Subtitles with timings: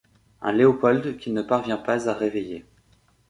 [0.41, 2.65] Un Léopold qu'il ne parvient pas à réveiller.